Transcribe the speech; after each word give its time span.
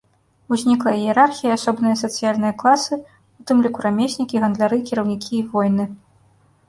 Узнікла 0.55 0.93
іерархія 1.01 1.51
і 1.51 1.53
асобныя 1.57 1.95
сацыяльныя 2.03 2.53
класы, 2.63 2.93
у 3.43 3.45
тым 3.51 3.57
ліку 3.67 3.79
рамеснікі, 3.87 4.35
гандляры, 4.45 4.77
кіраўнікі 4.89 5.31
і 5.43 5.47
воіны. 5.53 5.85